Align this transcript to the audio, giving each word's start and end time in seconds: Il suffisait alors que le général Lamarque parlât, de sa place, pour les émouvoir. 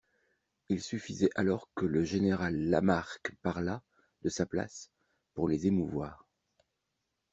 Il 0.69 0.81
suffisait 0.81 1.29
alors 1.35 1.69
que 1.75 1.85
le 1.85 2.03
général 2.03 2.55
Lamarque 2.59 3.35
parlât, 3.43 3.83
de 4.23 4.29
sa 4.29 4.47
place, 4.47 4.89
pour 5.35 5.47
les 5.47 5.67
émouvoir. 5.67 6.25